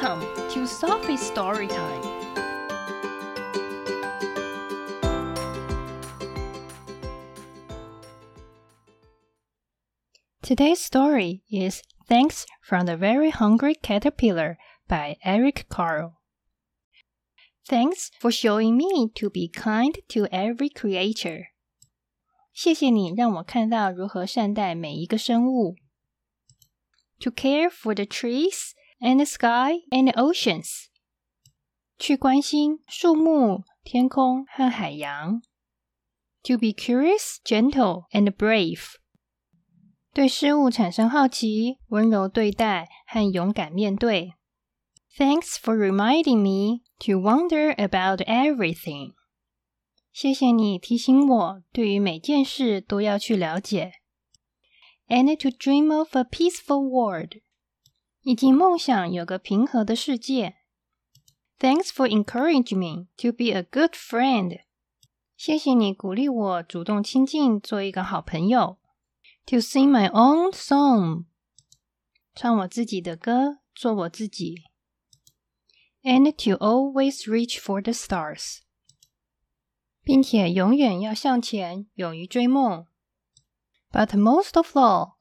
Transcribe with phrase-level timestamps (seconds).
[0.00, 2.02] Welcome to Sophie's Story Time.
[10.42, 14.56] Today's story is Thanks from the Very Hungry Caterpillar
[14.88, 16.22] by Eric Carle.
[17.68, 21.48] Thanks for showing me to be kind to every creature.
[22.54, 25.74] 谢谢你让我看到如何善待每一个生物。
[27.20, 30.86] To care for the trees and the sky and the oceans.
[31.98, 35.40] 去关心树木、天空和海洋。
[36.44, 38.82] To be curious, gentle, and brave.
[40.12, 44.34] 对事物产生好奇，温柔对待和勇敢面对。
[45.16, 49.14] Thanks for reminding me to wonder about everything.
[50.12, 53.92] 谢谢你提醒我，对于每件事都要去了解。
[55.08, 57.36] And to dream of a peaceful world.
[58.23, 60.57] 以及梦想有个平和的世界。
[61.59, 64.61] Thanks for encouraging me to be a good friend.
[65.37, 68.77] 谢谢你鼓励我主动亲近，做一个好朋友。
[69.47, 71.25] To sing my own song，
[72.35, 74.63] 唱我自己的歌，做我自己。
[76.03, 78.59] And to always reach for the stars，
[80.03, 82.85] 并且永远要向前，勇于追梦。
[83.91, 85.13] But most of all,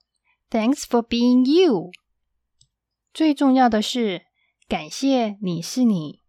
[0.51, 1.93] thanks for being you。
[3.14, 4.26] 最重要的是，
[4.68, 6.22] 感谢你是你。